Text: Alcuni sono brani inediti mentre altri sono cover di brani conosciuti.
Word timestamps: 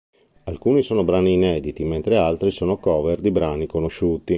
Alcuni 0.45 0.81
sono 0.81 1.03
brani 1.03 1.33
inediti 1.33 1.83
mentre 1.83 2.17
altri 2.17 2.49
sono 2.49 2.77
cover 2.77 3.21
di 3.21 3.29
brani 3.29 3.67
conosciuti. 3.67 4.29